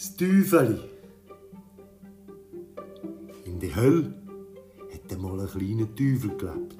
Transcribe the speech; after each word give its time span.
Das 0.00 0.16
Teufeli. 0.16 0.80
In 3.44 3.60
der 3.60 3.76
Hölle 3.76 4.14
hat 4.94 5.12
einmal 5.12 5.40
ein 5.40 5.46
kleiner 5.46 5.94
Teufel 5.94 6.38
gelebt. 6.38 6.76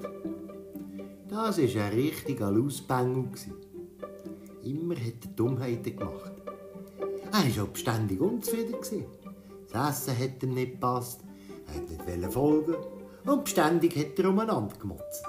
Das 1.29 1.59
war 1.59 1.83
ein 1.85 1.93
richtiger 1.93 2.49
Lausbengel. 2.49 3.29
Immer 4.63 4.95
hat 4.95 5.23
er 5.23 5.31
Dummheiten 5.35 5.97
gemacht. 5.97 6.31
Er 7.31 7.57
war 7.57 7.63
auch 7.63 7.67
beständig 7.67 8.19
unzufrieden. 8.19 9.05
Das 9.71 10.07
Essen 10.07 10.17
hat 10.17 10.41
ihm 10.41 10.55
nicht 10.55 10.71
gepasst, 10.71 11.21
er 11.67 11.99
wollte 11.99 12.17
nicht 12.17 12.33
folgen 12.33 12.75
und 13.27 13.43
beständig 13.43 13.95
hat 13.97 14.17
er 14.17 14.29
umeinander 14.29 14.75
gemotzt. 14.79 15.23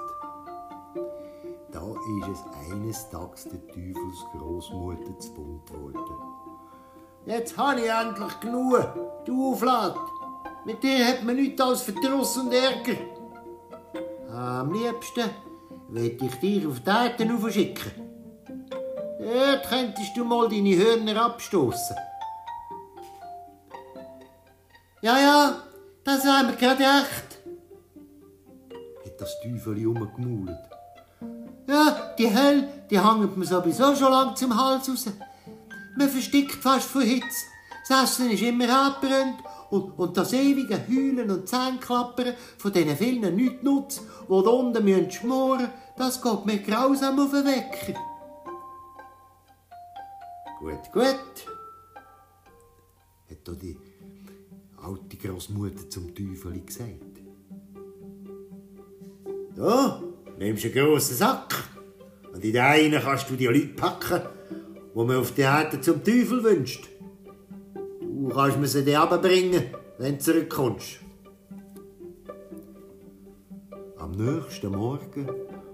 Da 1.71 1.91
ist 1.91 2.27
es 2.31 2.71
eines 2.71 3.07
Tages 3.11 3.43
der 3.43 3.67
Teufels 3.67 4.25
Großmutter 4.31 5.19
zu 5.19 5.33
bunt 5.35 5.67
geworden. 5.67 6.42
Jetzt 7.25 7.57
habe 7.57 7.79
ich 7.79 7.89
endlich 7.89 8.39
genug, 8.41 9.23
du 9.25 9.53
Auflad. 9.53 9.95
Mit 10.65 10.83
dir 10.83 11.05
hat 11.07 11.23
man 11.23 11.35
nichts 11.35 11.61
als 11.61 11.81
Verdruss 11.83 12.37
und 12.37 12.53
Ärger. 12.53 12.97
Am 14.29 14.73
liebsten 14.73 15.29
will 15.89 16.17
ich 16.21 16.39
dir 16.39 16.67
auf 16.67 16.79
die 16.81 16.89
Erde 16.89 17.51
schicken. 17.51 17.91
Dort 19.19 19.69
könntest 19.69 20.17
du 20.17 20.25
mal 20.25 20.49
deine 20.49 20.75
Hörner 20.75 21.25
abstoßen. 21.25 21.95
Ja, 25.01 25.17
ja, 25.19 25.55
das 26.03 26.25
haben 26.25 26.49
wir 26.49 26.55
gerade 26.55 26.83
echt. 26.83 27.39
Hat 29.05 29.21
das 29.21 29.39
Teufel 29.41 29.87
umgemault. 29.87 30.57
Ja, 31.67 32.13
die 32.17 32.33
Hölle, 32.33 32.67
die 32.89 32.99
hängt 32.99 33.37
mir 33.37 33.45
sowieso 33.45 33.95
schon 33.95 34.11
lang 34.11 34.35
zum 34.35 34.57
Hals 34.57 34.89
raus. 34.89 35.07
Man 35.97 36.09
verstickt 36.09 36.55
fast 36.55 36.89
vor 36.89 37.01
Hitze. 37.01 37.45
Das 37.87 38.11
Essen 38.13 38.31
ist 38.31 38.41
immer 38.41 38.69
abbrennt 38.69 39.39
und, 39.69 39.97
und 39.99 40.15
das 40.15 40.33
ewige 40.33 40.79
Heulen 40.87 41.29
und 41.29 41.47
Zähneklappern 41.47 42.33
von 42.57 42.71
diesen 42.71 42.95
vielen 42.95 43.35
Nichtnutz, 43.35 43.97
die 43.97 44.43
da 44.43 44.49
unten 44.49 44.83
müssen 44.83 45.11
schmoren 45.11 45.69
das 45.95 46.21
geht 46.21 46.45
mir 46.45 46.59
grausam 46.59 47.19
auf 47.19 47.31
den 47.31 47.45
Wecker. 47.45 47.99
Gut, 50.59 50.91
gut, 50.91 51.45
hat 53.29 53.37
da 53.43 53.51
die 53.51 53.77
alte 54.81 55.17
Großmutter 55.17 55.89
zum 55.89 56.15
Teufel 56.15 56.61
gesagt. 56.61 57.21
Da, 59.55 60.01
nimmst 60.39 60.65
einen 60.65 60.73
grossen 60.73 61.15
Sack 61.15 61.53
und 62.33 62.43
in 62.43 62.53
den 62.53 62.61
einen 62.61 63.01
kannst 63.01 63.29
du 63.29 63.35
die 63.35 63.45
Leute 63.45 63.67
packen, 63.67 64.21
die 64.93 64.99
man 64.99 65.17
auf 65.17 65.31
die 65.33 65.41
Erde 65.41 65.81
zum 65.81 66.03
Teufel 66.03 66.43
wünscht. 66.43 66.89
Du 68.01 68.29
kannst 68.29 68.59
mir 68.59 68.67
sie 68.67 68.85
dann 68.85 69.21
bringen, 69.21 69.63
wenn 69.97 70.17
du 70.17 70.19
zurückkommst. 70.19 70.99
Am 73.97 74.11
nächsten 74.11 74.71
Morgen, 74.71 75.27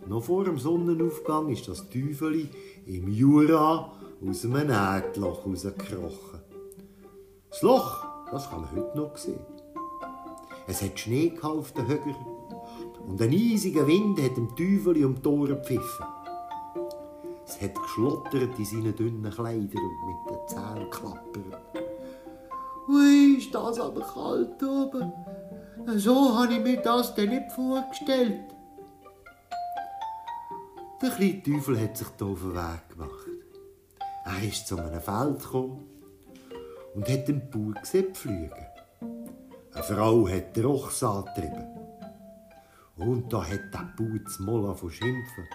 noch 0.07 0.23
vor 0.23 0.45
dem 0.45 0.57
Sonnenaufgang, 0.57 1.49
ist 1.49 1.67
das 1.67 1.89
Teufel 1.89 2.47
im 2.85 3.09
Jura 3.09 3.91
aus 4.27 4.45
einem 4.45 4.69
Erdloch 4.69 5.45
rausgekrochen. 5.45 6.39
Das 7.49 7.61
Loch, 7.61 8.05
das 8.31 8.49
kann 8.49 8.61
man 8.61 8.71
heute 8.71 8.97
noch 8.97 9.17
sehen. 9.17 9.39
Es 10.67 10.81
hat 10.81 10.99
Schnee 10.99 11.33
auf 11.41 11.71
den 11.71 11.87
Höger 11.87 12.15
und 13.07 13.21
ein 13.21 13.31
eisiger 13.31 13.87
Wind 13.87 14.21
hat 14.21 14.37
dem 14.37 14.49
Teufel 14.49 15.03
um 15.03 15.15
die 15.15 15.21
Tore 15.21 15.55
gepfiffen. 15.55 16.05
Es 17.49 17.59
hat 17.59 17.73
geschlottert 17.73 18.59
in 18.59 18.65
seinen 18.65 18.95
dünnen 18.95 19.31
Kleidern 19.31 19.83
und 19.83 20.05
mit 20.05 20.29
den 20.29 20.47
Zähnen 20.47 20.89
klappert. 20.91 21.83
Ui, 22.87 23.37
ist 23.39 23.53
das 23.53 23.79
aber 23.79 24.01
kalt 24.01 24.61
oben. 24.61 25.11
So 25.97 26.37
habe 26.37 26.53
ich 26.53 26.59
mir 26.59 26.79
das 26.79 27.15
denn 27.15 27.29
nicht 27.29 27.51
vorgestellt. 27.51 28.53
Der 31.01 31.09
kleine 31.09 31.41
Teufel 31.41 31.81
hat 31.81 31.97
sich 31.97 32.07
hier 32.19 32.27
auf 32.27 32.39
den 32.39 32.53
Weg 32.53 32.89
gemacht. 32.89 33.27
Er 34.25 34.47
ist 34.47 34.67
zu 34.67 34.77
einem 34.77 35.01
Feld 35.01 35.39
gekommen 35.39 35.87
und 36.93 37.09
hat 37.09 37.27
den 37.27 37.49
Bauer 37.49 37.81
gesehen 37.81 38.13
fliegen. 38.13 38.51
Eine 39.73 39.83
Frau 39.83 40.27
hat 40.27 40.55
den 40.55 40.65
Ochs 40.65 41.01
angetrieben. 41.01 41.65
Und 42.95 43.33
da 43.33 43.43
hat 43.43 43.73
der 43.73 43.91
Bauer 43.97 44.19
das 44.23 44.39
Mola 44.39 44.75
von 44.75 44.91
schimpfen. 44.91 45.47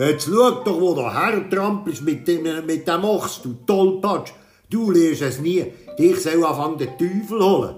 Jetzt 0.00 0.30
schau 0.30 0.62
doch, 0.64 0.80
wo 0.80 0.94
der 0.94 1.12
Herr 1.12 1.50
trampelst 1.50 2.00
mit 2.00 2.26
dem, 2.26 2.64
mit 2.64 2.88
dem 2.88 3.04
Ochs, 3.04 3.42
du 3.42 3.52
Tollpatsch. 3.66 4.32
Du 4.70 4.90
lernst 4.90 5.20
es 5.20 5.40
nie. 5.40 5.62
Dich 5.98 6.22
soll 6.22 6.42
anfangen 6.42 6.78
den 6.78 6.96
Teufel 6.96 7.44
holen. 7.44 7.74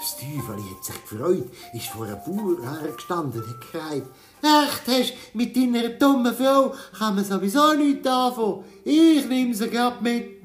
Das 0.00 0.16
Teufel 0.16 0.56
hat 0.56 0.84
sich 0.84 1.02
gefreut, 1.08 1.48
ist 1.72 1.86
vor 1.86 2.04
einem 2.04 2.18
Bauer 2.26 2.56
hergestanden 2.68 3.44
und 3.44 3.60
gesagt, 3.60 4.08
Recht 4.42 4.82
hast, 4.88 5.14
mit 5.34 5.54
deiner 5.54 5.90
dummen 5.90 6.34
Frau 6.34 6.74
kann 6.98 7.14
man 7.14 7.24
sowieso 7.24 7.74
nichts 7.74 8.08
anfangen. 8.08 8.64
Ich 8.84 9.28
nehme 9.28 9.54
sie 9.54 9.70
grad 9.70 10.02
mit. 10.02 10.40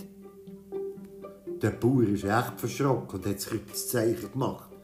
Der 1.64 1.72
Bauer 1.72 2.04
ist 2.04 2.26
echt 2.26 2.60
verschrocken 2.60 3.22
und 3.22 3.26
hat 3.26 3.42
sich 3.42 3.60
das 3.72 3.88
Zeichen 3.88 4.32
gemacht. 4.32 4.75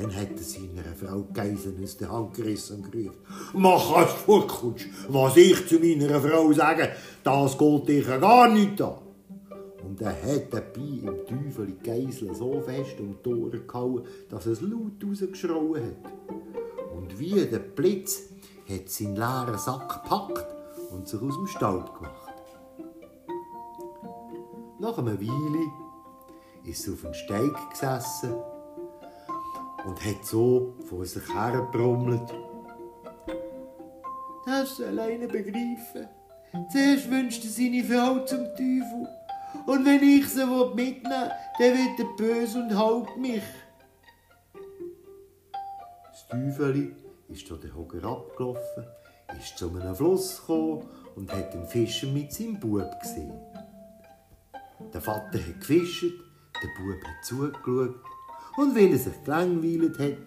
Dann 0.00 0.14
hat 0.14 0.30
er 0.30 0.42
seiner 0.42 0.94
Frau 0.94 1.26
Geiseln 1.32 1.82
aus 1.82 1.96
der 1.96 2.12
Hand 2.12 2.34
gerissen 2.34 2.76
und 2.76 2.92
gerufen, 2.92 3.18
«Mach, 3.54 4.00
du 4.00 4.06
vorkommst, 4.06 4.86
was 5.08 5.36
ich 5.36 5.66
zu 5.66 5.80
meiner 5.80 6.20
Frau 6.20 6.52
sage, 6.52 6.92
das 7.24 7.58
geht 7.58 7.88
dich 7.88 8.06
gar 8.06 8.48
nicht 8.48 8.80
an.» 8.80 8.94
Und 9.84 10.00
er 10.00 10.12
hat 10.22 10.52
dabei 10.52 11.00
im 11.02 11.26
Teufel 11.26 11.66
die 11.66 11.82
Geisel 11.82 12.32
so 12.32 12.60
fest 12.60 13.00
um 13.00 13.16
die 13.24 13.28
Ohren 13.28 13.66
gehauen, 13.66 14.04
dass 14.28 14.46
es 14.46 14.60
laut 14.60 15.02
rausgeschrauen 15.04 15.82
hat. 15.82 16.12
Und 16.96 17.18
wie 17.18 17.44
der 17.46 17.58
Blitz 17.58 18.28
hat 18.68 18.88
seinen 18.88 19.16
leeren 19.16 19.58
Sack 19.58 20.04
gepackt 20.04 20.46
und 20.92 21.08
sich 21.08 21.20
aus 21.20 21.34
dem 21.34 21.46
Staub 21.48 21.96
gemacht. 21.96 22.34
Nach 24.78 24.96
einer 24.96 25.20
Weile 25.20 25.72
ist 26.64 26.86
er 26.86 26.92
auf 26.92 27.02
den 27.02 27.14
Steig 27.14 27.70
gesessen 27.70 28.34
und 29.88 30.04
hat 30.04 30.22
so 30.22 30.74
vor 30.86 31.06
sich 31.06 31.26
her 31.34 31.52
gebrummelt. 31.52 32.34
Das 34.44 34.76
soll 34.76 34.98
einer 34.98 35.26
begreifen. 35.26 36.08
Zuerst 36.70 37.10
wünscht 37.10 37.44
er 37.44 37.50
seine 37.50 37.82
Frau 37.84 38.24
zum 38.26 38.44
Teufel. 38.48 39.08
Und 39.66 39.86
wenn 39.86 40.02
ich 40.02 40.28
sie 40.28 40.44
mitnehmen 40.44 41.04
will, 41.04 41.30
dann 41.58 41.78
wird 41.78 42.00
er 42.00 42.16
böse 42.16 42.58
und 42.58 42.76
haut 42.76 43.16
mich. 43.16 43.42
Das 46.10 46.26
Teufeli 46.28 46.94
ist 47.30 47.48
durch 47.48 47.62
den 47.62 47.74
Hocker 47.74 48.04
abgelaufen, 48.04 48.84
ist 49.38 49.56
zu 49.56 49.70
einem 49.70 49.94
Fluss 49.94 50.40
gekommen 50.40 50.86
und 51.16 51.32
hat 51.32 51.54
den 51.54 51.66
Fischer 51.66 52.08
mit 52.08 52.30
seinem 52.30 52.60
Bub 52.60 52.90
gesehen. 53.00 53.40
Der 54.92 55.00
Vater 55.00 55.38
hat 55.38 55.60
gefischt, 55.60 56.12
der 56.62 56.68
Bub 56.76 57.02
hat 57.04 57.24
zugeschaut 57.24 58.17
und 58.58 58.74
weil 58.74 58.92
er 58.92 58.98
sich 58.98 59.22
gelangweilt 59.24 59.98
hat, 59.98 60.18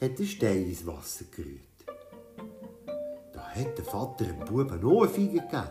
hat 0.00 0.20
er 0.20 0.26
Stein 0.26 0.66
ins 0.66 0.86
Wasser 0.86 1.24
gerührt. 1.30 1.60
Da 3.32 3.40
hat 3.40 3.76
der 3.76 3.84
Vater 3.84 4.24
dem 4.24 4.38
Bub 4.38 4.70
eine 4.70 4.86
Ohrfeige 4.86 5.40
gegeben. 5.40 5.68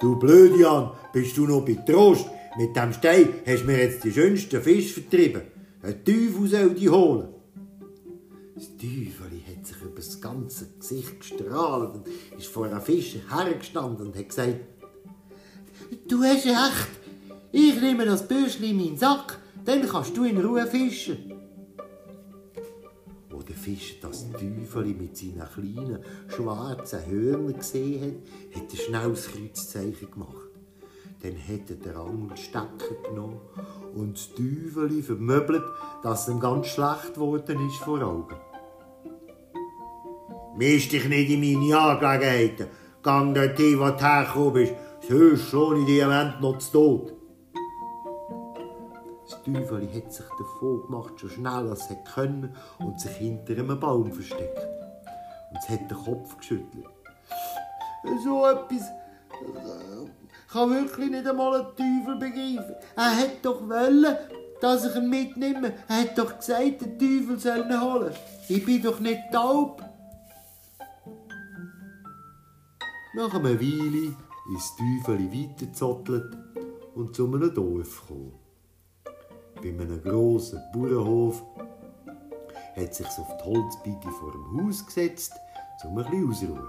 Du 0.00 0.18
Blödian, 0.18 0.90
bist 1.12 1.36
du 1.36 1.46
noch 1.46 1.64
bei 1.64 1.74
Trost? 1.74 2.26
Mit 2.58 2.74
dem 2.74 2.92
Stein 2.92 3.28
hast 3.46 3.62
du 3.62 3.66
mir 3.66 3.78
jetzt 3.78 4.02
die 4.02 4.12
schönsten 4.12 4.60
Fisch 4.60 4.92
vertrieben. 4.92 5.42
Ein 5.82 6.04
Teufel 6.04 6.48
soll 6.48 6.74
die 6.74 6.90
holen. 6.90 7.28
Das 8.56 8.66
Teufel 8.76 9.40
hat 9.46 9.66
sich 9.66 9.80
über 9.80 9.96
das 9.96 10.20
ganze 10.20 10.66
Gesicht 10.78 11.20
gestrahlt 11.20 11.94
und 11.94 12.08
ist 12.38 12.48
vor 12.48 12.66
einem 12.66 12.80
Fisch 12.80 13.16
hergestanden 13.30 14.08
und 14.08 14.16
hat 14.16 14.28
gesagt, 14.28 14.56
Du 16.08 16.22
hast 16.22 16.44
recht, 16.46 16.88
ich 17.52 17.80
nehme 17.80 18.04
das 18.04 18.26
Bürschli 18.26 18.70
in 18.70 18.76
meinen 18.76 18.96
Sack, 18.96 19.38
dann 19.64 19.86
kannst 19.88 20.16
du 20.16 20.24
in 20.24 20.38
Ruhe 20.38 20.66
fischen. 20.66 21.29
Fisch 23.60 24.00
das 24.00 24.26
Teufel 24.32 24.86
mit 24.86 25.16
seinen 25.16 25.46
kleinen 25.54 25.98
schwarzen 26.28 27.04
Hörnern 27.06 27.58
gesehen 27.58 28.22
hat, 28.54 28.62
hat 28.62 28.72
er 28.72 28.78
schnell 28.78 29.10
das 29.10 29.28
Kreuzzeichen 29.28 30.10
gemacht. 30.10 30.48
Dann 31.22 31.36
hat 31.36 31.68
er 31.68 31.76
den 31.76 31.96
Angelstecker 31.96 32.94
genommen 33.06 33.40
und 33.94 34.16
das 34.16 34.30
Teufel 34.30 35.02
vermöbelt, 35.02 35.62
dass 36.02 36.28
ihm 36.28 36.40
ganz 36.40 36.68
schlecht 36.68 37.14
geworden 37.14 37.68
ist 37.68 37.84
vor 37.84 38.00
Augen. 38.00 38.36
Misch 40.56 40.88
dich 40.88 41.06
nicht 41.08 41.30
in 41.30 41.40
meine 41.40 41.78
Angelegenheiten. 41.78 42.66
Gang 43.02 43.34
dorthin, 43.34 43.78
wo 43.78 43.90
du 43.90 44.00
hergekommen 44.00 44.52
bist. 44.54 44.72
Sonst 45.06 45.50
schon 45.50 45.76
in 45.76 45.86
Diamant 45.86 46.40
noch 46.40 46.58
zu 46.58 46.72
tot. 46.72 47.19
Das 49.30 49.44
Teufel 49.44 49.88
hat 49.94 50.12
sich 50.12 50.26
davon 50.26 50.82
gemacht, 50.86 51.12
so 51.16 51.28
schnell 51.28 51.68
als 51.68 51.88
es 51.88 51.96
können 52.14 52.52
und 52.80 53.00
sich 53.00 53.12
hinter 53.12 53.52
einem 53.52 53.78
Baum 53.78 54.10
versteckt. 54.10 54.58
Und 55.50 55.58
es 55.58 55.68
hat 55.68 55.88
den 55.88 55.96
Kopf 55.96 56.36
geschüttelt. 56.36 56.86
So 58.24 58.44
etwas 58.46 58.90
Ich 60.46 60.52
kann 60.52 60.70
wirklich 60.70 61.10
nicht 61.10 61.28
einmal 61.28 61.60
einen 61.60 61.76
Teufel 61.76 62.16
begreifen. 62.16 62.74
Er 62.96 63.16
hat 63.16 63.36
doch 63.42 63.60
wollen, 63.68 64.16
dass 64.60 64.84
ich 64.84 64.96
ihn 64.96 65.08
mitnehme. 65.08 65.74
Er 65.86 66.00
hat 66.00 66.18
doch 66.18 66.36
gesagt, 66.36 66.80
der 66.80 66.98
Teufel 66.98 67.38
soll 67.38 67.58
ihn 67.70 67.80
holen. 67.80 68.12
Ich 68.48 68.64
bin 68.64 68.82
doch 68.82 68.98
nicht 68.98 69.20
taub. 69.30 69.80
Nach 73.14 73.32
einer 73.32 73.60
Weile 73.60 74.08
ist 74.08 74.16
das 74.56 74.76
Teufel 74.76 75.32
weitergezottelt 75.32 76.36
und 76.96 77.14
zu 77.14 77.26
einem 77.26 77.54
Dorf 77.54 78.00
gekommen. 78.08 78.49
Bei 79.62 79.68
einem 79.68 80.02
grossen 80.02 80.58
Bauernhof 80.72 81.42
hat 82.76 82.94
sich 82.94 83.06
auf 83.06 83.36
die 83.36 83.44
Holzbiege 83.44 84.10
vor 84.18 84.32
dem 84.32 84.66
Haus 84.66 84.86
gesetzt, 84.86 85.34
um 85.84 85.98
ein 85.98 86.04
bisschen 86.04 86.30
auszuruhen. 86.30 86.66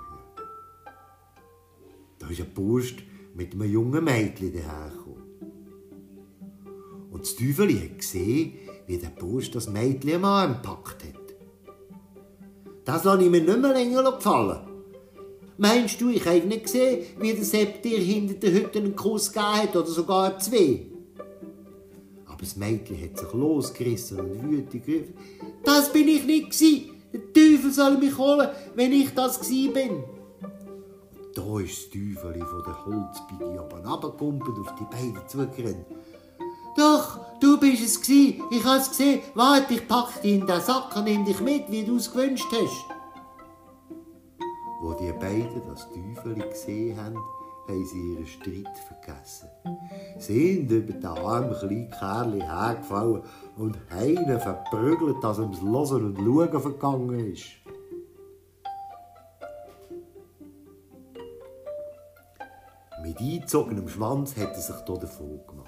Da 2.20 2.28
ist 2.28 2.42
ein 2.42 2.54
Burst 2.54 2.96
mit 3.34 3.54
einem 3.54 3.72
jungen 3.72 4.04
Mädchen 4.04 4.54
dahergekommen. 4.54 5.24
Und 7.12 7.22
das 7.22 7.36
Teufel 7.36 7.82
hat 7.82 8.00
gesehen, 8.00 8.54
wie 8.88 8.98
der 8.98 9.10
Bursch 9.10 9.52
das 9.52 9.70
Mädchen 9.70 10.16
am 10.16 10.26
Arm 10.26 10.54
gepackt 10.62 11.04
hat. 11.06 11.22
Das 12.84 13.06
lasse 13.06 13.24
ich 13.24 13.30
mir 13.30 13.42
nicht 13.42 13.60
mehr 13.60 13.74
länger 13.74 14.12
gefallen. 14.12 14.68
Meinst 15.58 16.02
du, 16.02 16.10
ich 16.10 16.26
habe 16.26 16.40
nicht 16.40 16.64
gesehen, 16.64 17.06
wie 17.20 17.34
der 17.34 17.46
Sepp 17.46 17.84
dir 17.84 18.00
hinter 18.00 18.34
der 18.34 18.52
Hütte 18.52 18.80
einen 18.80 18.96
Kuss 18.96 19.32
gegeben 19.32 19.54
hat 19.54 19.76
oder 19.76 19.88
sogar 19.88 20.40
zwei? 20.40 20.91
Aber 22.42 22.48
das 22.48 22.56
Mädchen 22.56 23.00
hat 23.00 23.20
sich 23.20 23.34
losgerissen 23.34 24.20
und 24.20 24.42
wütend 24.42 24.84
gerufen. 24.84 25.14
Das 25.64 25.94
bin 25.94 26.08
ich 26.08 26.26
nicht 26.26 26.50
gewesen. 26.50 26.90
Der 27.14 27.34
Teufel 27.34 27.72
soll 27.72 27.98
mich 28.00 28.18
holen, 28.18 28.50
wenn 28.74 28.92
ich 28.92 29.14
das 29.14 29.40
gewesen 29.40 29.74
bin. 29.74 29.92
Und 29.92 31.38
da 31.38 31.60
ist 31.60 31.78
das 31.78 31.90
Teufel 31.92 32.44
von 32.44 32.64
der 32.66 32.86
Holzbigge 32.86 33.60
aber 33.60 33.88
runtergekumpelt 33.88 34.58
auf 34.58 34.74
die 34.74 34.86
beiden 34.86 35.28
zugerannt. 35.28 35.86
Doch, 36.76 37.20
du 37.40 37.60
bist 37.60 37.84
es 37.84 38.02
gewesen. 38.02 38.44
Ich 38.50 38.64
habe 38.64 38.80
es 38.80 38.90
gesehen. 38.90 39.22
Warte, 39.36 39.76
ich 39.76 39.88
pack 39.88 40.20
dich 40.24 40.34
in 40.34 40.48
den 40.48 40.62
Sack 40.62 40.96
und 40.96 41.04
nehme 41.04 41.26
dich 41.26 41.42
mit, 41.42 41.70
wie 41.70 41.84
du 41.84 41.98
es 41.98 42.12
gewünscht 42.12 42.48
hast. 42.52 42.86
Wo 44.82 44.94
die 44.94 45.14
beiden 45.14 45.62
das 45.68 45.88
Teufel 45.90 46.34
gesehen 46.50 46.98
haben, 46.98 47.18
haben 47.72 47.86
sie 47.86 48.14
ihren 48.14 48.28
Streit 48.28 48.78
vergessen. 48.88 49.50
Sie 50.18 50.56
sind 50.56 50.72
über 50.72 50.94
den 50.94 51.06
armen 51.06 51.54
kleinen 51.54 51.90
Kerl 51.90 52.42
hergefallen 52.42 53.24
und 53.58 53.78
haben 53.90 54.10
ihn 54.10 54.40
verprügelt, 54.40 55.24
dass 55.24 55.40
ums 55.40 55.62
Losen 55.62 56.06
und 56.06 56.18
Schauen 56.18 56.62
vergangen 56.62 57.32
ist. 57.32 57.46
Mit 63.04 63.20
eingezogenem 63.20 63.88
Schwanz 63.88 64.38
hat 64.38 64.54
er 64.54 64.62
sich 64.62 64.76
hier 64.86 64.96
davon 64.98 65.40
gemacht. 65.48 65.68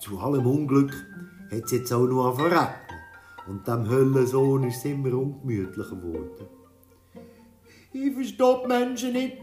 Zu 0.00 0.18
allem 0.20 0.46
Unglück 0.46 0.92
hat 1.50 1.64
es 1.64 1.72
jetzt 1.72 1.92
auch 1.92 2.06
noch 2.06 2.36
verraten. 2.36 2.94
Und 3.46 3.66
dem 3.66 3.88
Höllensohn 3.88 4.64
ist 4.64 4.78
es 4.78 4.84
immer 4.84 5.12
ungemütlicher 5.14 5.96
geworden. 5.96 6.46
Ich 7.92 8.12
verstehe 8.12 8.60
die 8.62 8.68
Menschen 8.68 9.12
nicht, 9.12 9.36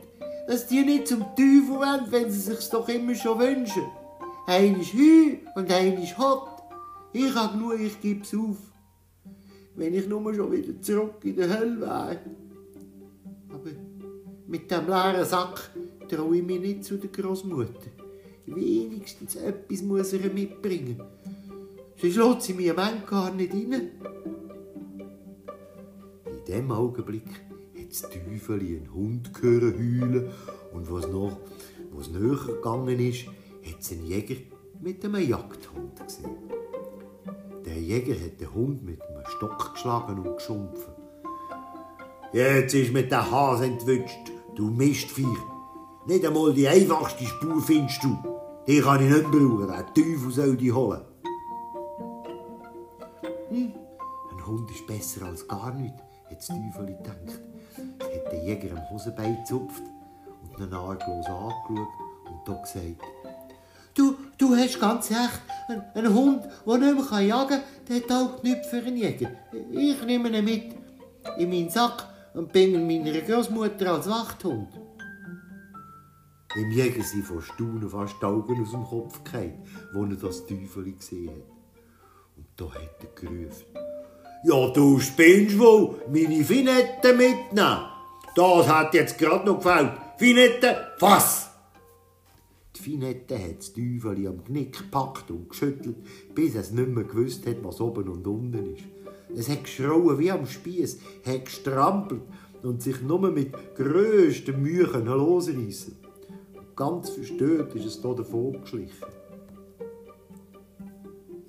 dass 0.47 0.67
die 0.67 0.83
nicht 0.83 1.07
zum 1.07 1.21
Teufel 1.35 1.69
wollen, 1.69 2.05
wenn 2.09 2.31
sie 2.31 2.39
sich's 2.39 2.69
doch 2.69 2.87
immer 2.89 3.15
schon 3.15 3.39
wünschen. 3.39 3.83
Einer 4.47 4.79
ist 4.79 4.93
Hü 4.93 5.37
und 5.55 5.71
einer 5.71 6.01
ist 6.01 6.17
Hot. 6.17 6.47
Ich 7.13 7.33
habe 7.35 7.57
genug, 7.57 7.79
ich 7.79 7.99
gebe 8.01 8.21
es 8.21 8.33
auf. 8.33 8.57
Wenn 9.75 9.93
ich 9.93 10.07
nur 10.07 10.33
schon 10.33 10.51
wieder 10.51 10.81
zurück 10.81 11.15
in 11.23 11.35
der 11.35 11.59
Hölle 11.59 11.81
wäre. 11.81 12.19
Aber 13.49 13.69
mit 14.47 14.69
dem 14.69 14.87
leeren 14.87 15.25
Sack 15.25 15.71
traue 16.09 16.37
ich 16.37 16.43
mich 16.43 16.59
nicht 16.59 16.83
zu 16.83 16.97
der 16.97 17.09
Großmutter. 17.09 17.91
Wenigstens 18.45 19.35
etwas 19.35 19.81
muss 19.81 20.13
er 20.13 20.33
mitbringen. 20.33 21.01
Sonst 22.01 22.15
lässt 22.15 22.41
sie 22.41 22.53
mich 22.53 22.71
am 22.71 22.79
Ende 22.79 23.05
gar 23.05 23.31
nicht 23.33 23.53
rein. 23.53 23.91
In 26.25 26.45
dem 26.47 26.71
Augenblick 26.71 27.50
das 27.91 28.03
Teufel 28.03 28.59
einen 28.61 28.93
Hund 28.93 29.33
gehört 29.33 29.75
heulen 29.75 30.31
und 30.71 30.89
was 30.89 31.07
noch, 31.07 31.37
was 31.91 32.09
näher 32.09 32.37
gegangen 32.45 32.99
ist, 32.99 33.27
hat 33.27 33.81
es 33.81 33.91
einen 33.91 34.05
Jäger 34.05 34.41
mit 34.79 35.03
einem 35.03 35.27
Jagdhund 35.27 35.99
gesehen. 36.01 36.37
Der 37.65 37.79
Jäger 37.79 38.13
hat 38.13 38.39
den 38.39 38.53
Hund 38.53 38.83
mit 38.85 39.01
einem 39.01 39.25
Stock 39.35 39.73
geschlagen 39.73 40.19
und 40.19 40.37
geschumpfen. 40.37 40.93
Jetzt 42.31 42.73
ist 42.73 42.93
mit 42.93 43.11
der 43.11 43.29
Hase 43.29 43.65
entwünscht, 43.65 44.31
du 44.55 44.69
Mistviech. 44.69 45.27
Nicht 46.07 46.25
einmal 46.25 46.53
die 46.53 46.67
einfachste 46.67 47.25
Spur 47.25 47.61
findest 47.61 48.03
du. 48.03 48.17
Die 48.67 48.79
kann 48.79 49.03
ich 49.03 49.11
nicht 49.11 49.29
brauchen, 49.29 49.67
der 49.67 49.85
Teufel 49.93 50.31
soll 50.31 50.55
die 50.55 50.71
holen. 50.71 51.01
Hm, 53.49 53.73
ein 54.31 54.47
Hund 54.47 54.71
ist 54.71 54.87
besser 54.87 55.25
als 55.25 55.45
gar 55.45 55.73
nichts, 55.73 56.01
hat 56.31 56.37
das 56.37 56.47
Teufel 56.47 56.85
gedacht. 56.85 57.39
Hat 57.99 58.31
den 58.31 58.45
Jäger 58.45 58.77
am 58.77 58.89
Hosenbein 58.89 59.37
gezupft 59.37 59.83
und 60.43 60.65
ihn 60.65 60.73
arglos 60.73 61.25
angeschaut 61.25 61.87
und 62.25 62.47
da 62.47 62.53
gesagt, 62.53 63.01
Du, 63.93 64.15
du 64.37 64.55
hast 64.55 64.79
ganz 64.79 65.11
recht. 65.11 65.41
Ein, 65.67 65.83
ein 65.93 66.13
Hund, 66.13 66.47
der 66.65 66.77
nicht 66.77 67.11
mehr 67.11 67.19
jagen 67.19 67.49
kann, 67.49 67.61
der 67.89 68.07
taugt 68.07 68.43
nicht 68.43 68.65
für 68.65 68.77
einen 68.77 68.95
Jäger. 68.95 69.31
Ich 69.69 70.01
nehme 70.05 70.29
ihn 70.29 70.45
mit 70.45 70.75
in 71.37 71.49
meinen 71.49 71.69
Sack 71.69 72.07
und 72.33 72.51
bringe 72.51 72.77
ihn 72.77 72.87
meiner 72.87 73.19
Großmutter 73.19 73.93
als 73.93 74.09
Wachthund. 74.09 74.69
Dem 76.55 76.71
Jäger 76.71 77.03
sind 77.03 77.25
vor 77.25 77.41
Staunen 77.41 77.89
fast 77.89 78.15
die 78.21 78.25
Augen 78.25 78.61
aus 78.61 78.71
dem 78.71 78.83
Kopf 78.83 79.23
gefallen, 79.23 79.63
wo 79.93 80.03
er 80.03 80.15
das 80.15 80.45
Teufel 80.45 80.93
gesehen 80.93 81.29
hat. 81.29 81.35
Und 82.37 82.45
da 82.55 82.65
hat 82.73 83.03
er 83.03 83.09
gerufen. 83.15 83.90
Ja, 84.43 84.69
du 84.69 84.99
spinnst 84.99 85.59
wohl, 85.59 86.01
meine 86.11 86.43
Finette 86.43 87.13
mitnehmen. 87.13 87.85
Das 88.35 88.67
hat 88.67 88.93
jetzt 88.93 89.17
gerade 89.17 89.45
noch 89.45 89.57
gefällt. 89.57 89.91
Finette, 90.17 90.93
fass! 90.97 91.51
Die 92.75 92.81
Finette 92.81 93.37
hat 93.37 93.59
das 93.59 93.73
Teufel 93.73 94.27
am 94.27 94.43
Knick 94.43 94.79
gepackt 94.79 95.29
und 95.29 95.49
geschüttelt, 95.49 95.97
bis 96.33 96.55
es 96.55 96.71
nicht 96.71 96.89
mehr 96.89 97.03
gewusst 97.03 97.45
hat, 97.45 97.63
was 97.63 97.79
oben 97.79 98.07
und 98.09 98.25
unten 98.25 98.75
ist. 98.75 98.83
Es 99.35 99.47
hat 99.47 99.65
geschrauen 99.65 100.17
wie 100.17 100.31
am 100.31 100.47
Spieß, 100.47 100.99
hat 101.23 101.45
gestrampelt 101.45 102.21
und 102.63 102.81
sich 102.81 103.01
nur 103.01 103.29
mit 103.29 103.53
grösster 103.75 104.53
Mühe 104.53 104.85
losreißen. 104.85 105.97
Ganz 106.75 107.11
verstört 107.11 107.75
ist 107.75 107.85
es 107.85 108.01
hier 108.01 108.15
davon 108.15 108.59
geschlichen. 108.61 109.05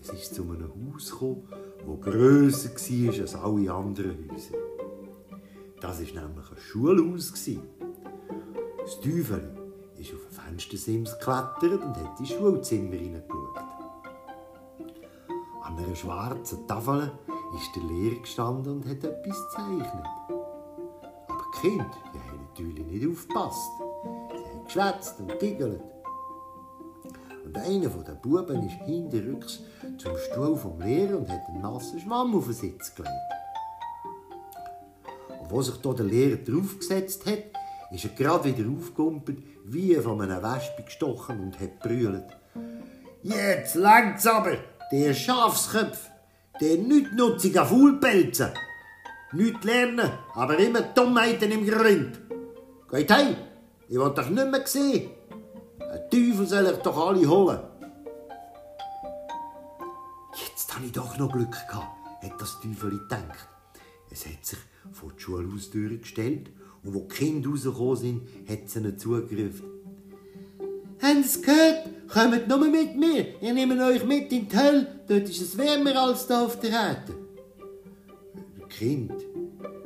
Es 0.03 0.11
ist 0.11 0.35
zu 0.35 0.43
einem 0.43 0.71
Haus 0.93 1.11
gekommen, 1.11 1.49
das 1.87 2.01
grösser 2.01 2.71
war 2.71 3.21
als 3.21 3.35
alle 3.35 3.73
anderen 3.73 4.31
Häuser. 4.31 4.55
Das 5.81 5.99
war 5.99 6.23
nämlich 6.23 6.51
ein 6.51 6.59
Schulhaus. 6.59 7.33
Das 7.33 9.01
Teufel 9.01 9.57
ist 9.97 10.13
auf 10.15 10.27
ein 10.29 10.59
Fenstersims 10.59 11.19
geklettert 11.19 11.83
und 11.85 11.97
hat 11.97 12.19
in 12.19 12.25
die 12.25 12.33
Schulzimmer 12.33 12.97
hineingeschaut. 12.97 13.57
An 15.63 15.79
einer 15.79 15.97
schwarzen 15.97 16.67
Tafel 16.67 17.11
ist 17.57 17.77
der 17.77 17.83
Lehrer 17.85 18.21
gestanden 18.21 18.73
und 18.75 18.87
hat 18.87 19.05
etwas 19.05 19.45
gezeichnet. 19.47 20.07
Aber 21.29 21.45
die 21.55 21.61
Kinder 21.61 21.85
haben 21.85 22.49
natürlich 22.49 22.87
nicht 22.87 23.09
aufgepasst. 23.09 23.71
Sie 23.79 24.51
haben 24.51 24.65
geschwätzt 24.65 25.21
und 25.21 25.39
giggelt. 25.39 25.81
Und 27.45 27.57
einer 27.57 27.89
der 27.89 28.15
Buben 28.15 28.63
ist 28.63 28.85
hinterrücks 28.85 29.61
zum 30.03 30.17
Stuhl 30.19 30.57
vom 30.57 30.81
Lehrer 30.81 31.17
und 31.17 31.29
hat 31.29 31.49
einen 31.49 31.63
nassen 31.63 32.01
Schwamm 32.01 32.35
auf 32.35 32.47
den 32.47 32.55
Sitz 32.55 32.95
gelegt. 32.95 33.13
Und 35.41 35.51
wo 35.51 35.63
sich 35.63 35.77
der 35.77 36.05
Lehrer 36.05 36.39
draufgesetzt 36.39 37.25
hat, 37.27 37.45
ist 37.93 38.05
er 38.05 38.11
gerade 38.11 38.45
wieder 38.45 38.69
aufgekumpelt, 38.69 39.39
wie 39.65 39.95
von 39.97 40.21
einer 40.21 40.43
Wespe 40.43 40.83
gestochen 40.83 41.39
und 41.41 41.61
hat 41.61 41.79
brüllt. 41.81 42.25
Jetzt 43.23 43.77
längt's 43.77 44.27
aber, 44.27 44.57
der 44.91 45.15
Schafsköpf, 45.15 46.11
der 46.61 46.79
nichtnutzige 46.79 47.65
Faulpelzen. 47.65 48.51
Nicht 49.33 49.63
lernen, 49.63 50.11
aber 50.35 50.59
immer 50.59 50.83
Dummheiten 50.83 51.53
im 51.53 51.67
Grund. 51.67 52.21
Geht 52.91 53.11
heim, 53.11 53.37
ich 53.89 53.97
will 53.97 54.13
dich 54.13 54.29
nicht 54.31 54.51
mehr 54.51 54.67
sehen. 54.67 55.11
Ein 55.79 56.11
Teufel 56.11 56.47
soll 56.47 56.67
ich 56.67 56.79
doch 56.79 57.09
alle 57.09 57.27
holen. 57.27 57.72
Jetzt 60.35 60.75
habe 60.75 60.87
ich 60.87 60.93
doch 60.93 61.19
noch 61.19 61.33
Glück 61.33 61.53
gehabt, 61.53 62.23
hat 62.23 62.41
das 62.41 62.61
Teufel 62.61 62.99
gedacht. 62.99 63.49
Es 64.11 64.27
hat 64.27 64.45
sich 64.45 64.59
vor 64.93 65.11
die 65.13 65.21
Schulhaustür 65.21 65.97
gestellt 65.97 66.51
und 66.83 66.95
wo 66.95 67.01
die 67.01 67.15
Kinder 67.15 67.51
rausgekommen 67.51 67.97
sind, 67.97 68.23
hat 68.49 68.67
es 68.67 68.77
ihnen 68.77 68.99
zugerufen. 68.99 69.65
Haben 71.03 71.23
Sie 71.25 71.43
gehört? 71.43 71.89
Kommt 72.09 72.49
nur 72.49 72.59
mit 72.69 72.97
mir. 72.97 73.41
Ich 73.41 73.53
nehme 73.53 73.85
euch 73.85 74.05
mit 74.05 74.31
in 74.33 74.49
die 74.49 74.57
Hölle. 74.57 74.87
Dort 75.09 75.29
ist 75.29 75.41
es 75.41 75.59
wärmer 75.59 75.97
als 75.97 76.27
hier 76.27 76.43
auf 76.43 76.61
der 76.61 76.71
Erde. 76.71 77.15
Die 78.57 78.69
Kinder, 78.69 79.17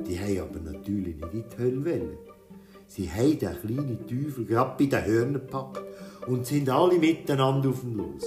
die 0.05 0.19
haben 0.19 0.39
aber 0.39 0.59
natürlich 0.59 1.15
nicht 1.15 1.33
in 1.33 1.45
die 1.49 1.57
Hölle 1.57 1.85
wollen. 1.85 2.17
Sie 2.87 3.11
haben 3.11 3.39
den 3.39 3.59
kleinen 3.61 4.07
Teufel 4.07 4.45
gerade 4.45 4.75
bei 4.77 4.85
den 4.85 5.05
Hörnern 5.05 5.33
gepackt 5.33 5.81
und 6.27 6.45
sind 6.45 6.69
alle 6.69 6.97
miteinander 6.99 7.69
auf 7.69 7.83
ihn 7.83 7.97
los. 7.97 8.23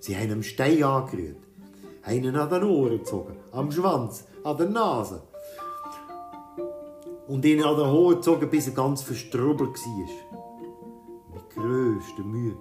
Sie 0.00 0.16
haben 0.16 0.30
ihm 0.30 0.42
Stein 0.42 0.82
angerührt, 0.82 1.38
einen 2.02 2.36
an 2.36 2.50
den 2.50 2.64
Ohren 2.64 2.98
gezogen, 2.98 3.36
am 3.52 3.70
Schwanz, 3.72 4.24
an 4.44 4.56
der 4.56 4.68
Nase 4.68 5.22
und 7.26 7.44
ihn 7.44 7.62
an 7.62 7.76
den 7.76 7.86
Haaren 7.86 8.16
gezogen, 8.16 8.48
bis 8.48 8.68
er 8.68 8.74
ganz 8.74 9.02
verstrubbelt 9.02 9.76
war. 9.76 10.34
Mit 11.34 11.50
grösster 11.50 12.22
Mühe 12.24 12.56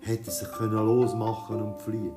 hätte 0.00 0.26
er 0.26 0.32
sich 0.32 0.60
losmachen 0.60 1.62
und 1.62 1.80
fliehen 1.80 2.16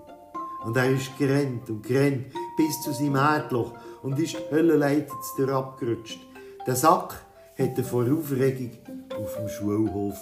Und 0.65 0.77
er 0.77 0.92
ist 0.92 1.18
gerannt 1.18 1.70
und 1.70 1.84
gerannt 1.84 2.27
bis 2.58 2.82
zu 2.82 2.94
seinem 2.94 3.15
Erdloch 3.15 3.74
und 4.01 4.20
ist 4.20 4.36
die 4.36 4.56
Höllenleiter 4.56 5.13
abgerutscht. 5.50 6.20
Der 6.65 6.75
Sack 6.75 7.15
hat 7.58 7.77
er 7.77 7.84
vor 7.84 8.03
Aufregung 8.03 8.72
auf 9.18 9.36
dem 9.36 9.50
Schulhof 9.50 10.18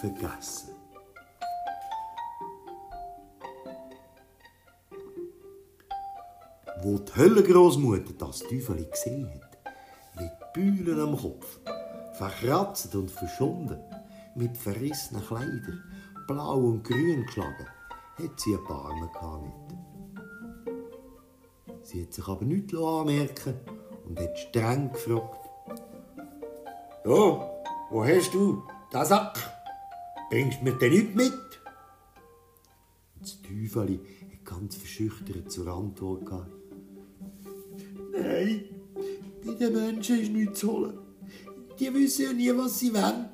vergessen. 0.00 0.70
Wo 6.84 6.98
die 6.98 7.16
Höllengroßmutter 7.16 8.12
das 8.18 8.40
Teufel 8.40 8.84
gesehen 8.84 9.30
hat, 9.30 9.58
mit 10.20 10.52
Bühlen 10.52 11.00
am 11.00 11.16
Kopf, 11.16 11.58
verkratzt 12.12 12.94
und 12.94 13.10
verschwunden, 13.10 13.78
mit 14.34 14.54
verrissenen 14.54 15.24
Kleidern, 15.24 15.82
blau 16.26 16.58
und 16.58 16.84
grün 16.84 17.24
geschlagen, 17.24 17.66
hat 18.18 18.38
sie 18.38 18.54
ein 18.54 18.64
paar 18.64 18.84
Arme 18.84 19.10
nicht. 19.46 19.78
Sie 21.84 22.02
hat 22.02 22.12
sich 22.12 22.28
aber 22.28 22.44
nichts 22.44 22.74
anmerken 22.74 23.54
und 24.06 24.20
hat 24.20 24.38
streng 24.38 24.92
gefragt. 24.92 25.48
Ja, 27.06 27.50
wo 27.90 28.04
hast 28.04 28.34
du 28.34 28.62
den 28.92 29.04
Sack? 29.06 29.38
Bringst 30.28 30.60
du 30.60 30.64
mir 30.64 30.76
den 30.76 30.92
nicht 30.92 31.14
mit? 31.14 31.32
Das 33.22 33.40
Teufel 33.40 34.00
hat 34.32 34.44
ganz 34.44 34.76
verschüchtert 34.76 35.50
zur 35.50 35.68
Antwort 35.68 36.26
gehabt. 36.26 36.63
Nein, 38.16 38.64
bei 39.44 39.54
den 39.54 39.72
Menschen 39.72 40.20
ist 40.20 40.32
nichts 40.32 40.60
zu 40.60 40.72
holen. 40.72 40.98
Die 41.78 41.92
wissen 41.92 42.22
ja 42.26 42.32
nie, 42.32 42.56
was 42.56 42.78
sie 42.78 42.94
wollen. 42.94 43.28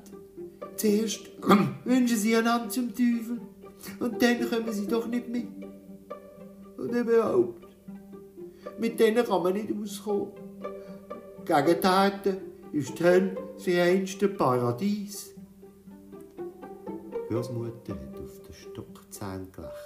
Zuerst 0.75 1.19
wünschen 1.85 2.17
sie 2.17 2.35
einander 2.35 2.69
zum 2.69 2.89
Teufel 2.89 3.39
und 3.99 4.21
dann 4.21 4.49
kommen 4.49 4.73
sie 4.73 4.87
doch 4.87 5.07
nicht 5.07 5.29
mit. 5.29 5.47
Und 6.77 6.89
überhaupt, 6.89 7.67
mit 8.79 8.99
denen 8.99 9.23
kann 9.23 9.43
man 9.43 9.53
nicht 9.53 9.69
auskommen. 9.71 10.31
Gegen 11.45 11.81
Taten 11.81 12.37
ist 12.71 12.97
die 12.97 13.03
Hölle 13.03 13.37
das 13.55 13.67
reinste 13.67 14.27
Paradies. 14.29 15.35
Die 17.29 17.33
Großmutter 17.33 17.93
hat 17.93 18.19
auf 18.19 18.41
den 18.41 18.53
Stockzähnen 18.53 19.51
gelächelt. 19.51 19.80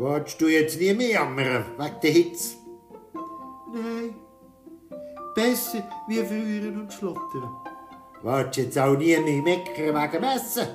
Wolltest 0.00 0.40
du 0.40 0.48
jetzt 0.48 0.80
nie 0.80 0.94
mehr 0.94 1.10
jammern, 1.10 1.62
wegen 1.76 2.00
der 2.02 2.10
Hitze? 2.10 2.54
Nein, 3.70 4.14
besser 5.34 5.86
wie 6.08 6.24
früher 6.24 6.72
und 6.72 6.90
schlottern. 6.90 7.50
Wolltest 8.22 8.56
du 8.56 8.62
jetzt 8.62 8.78
auch 8.78 8.96
nie 8.96 9.14
mehr 9.18 9.42
meckern 9.42 9.94
wegen 9.94 10.12
dem 10.12 10.24
Essen? 10.24 10.68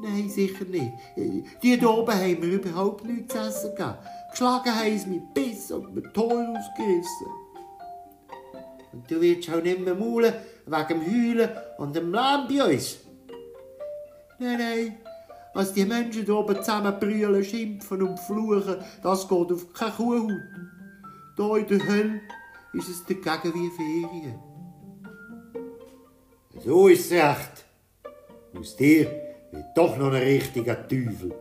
Nein, 0.00 0.28
sicher 0.28 0.64
nicht. 0.64 0.92
Die 1.16 1.44
hier 1.62 1.88
oben 1.88 2.12
haben 2.12 2.40
mir 2.40 2.54
überhaupt 2.54 3.04
nichts 3.04 3.32
zu 3.32 3.38
essen 3.38 3.70
gegeben. 3.70 3.98
Geschlagen 4.32 4.74
haben 4.74 4.98
sie 4.98 5.08
mit 5.08 5.34
Biss 5.34 5.70
und 5.70 5.94
mit 5.94 6.12
Tor 6.12 6.32
ausgerissen. 6.32 7.28
Und 8.92 9.08
du 9.08 9.20
willst 9.20 9.48
auch 9.48 9.62
nicht 9.62 9.78
mehr 9.78 9.94
maulen 9.94 10.34
wegen 10.66 10.88
dem 10.88 11.00
Heulen 11.06 11.50
und 11.78 11.94
dem 11.94 12.10
Lärm 12.10 12.48
bei 12.48 12.64
uns. 12.64 12.98
Nein, 14.40 14.58
nein. 14.58 15.07
Was 15.54 15.72
die 15.72 15.84
Menschen 15.84 16.24
hier 16.24 16.36
oben 16.36 16.56
zusammen 16.56 16.98
brüllen, 17.00 17.42
schimpfen 17.44 18.02
und 18.02 18.18
fluchen, 18.20 18.76
das 19.02 19.28
geht 19.28 19.52
auf 19.52 19.72
keine 19.72 19.92
Kuhhaut. 19.92 20.32
Hier 21.36 21.56
in 21.56 21.66
der 21.66 21.86
Hölle 21.88 22.20
ist 22.74 22.88
es 22.88 23.04
dagegen 23.04 23.54
wie 23.54 23.70
Ferien. 23.70 24.38
So 26.64 26.88
ist 26.88 27.06
es 27.06 27.12
recht. 27.12 27.64
Aus 28.58 28.76
dir 28.76 29.06
wird 29.52 29.66
doch 29.76 29.96
noch 29.96 30.12
ein 30.12 30.22
richtiger 30.22 30.86
Teufel. 30.88 31.32